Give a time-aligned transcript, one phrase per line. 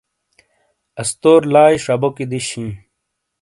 [1.01, 2.67] استور لایئ شبوکی دیش ہی۔